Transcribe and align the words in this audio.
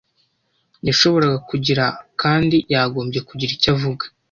yashoboraga 0.87 1.37
kugira 1.49 1.83
kandi 2.21 2.57
yagombye 2.73 3.19
kugira 3.27 3.51
icyo 3.55 3.69
avuga. 3.75 4.03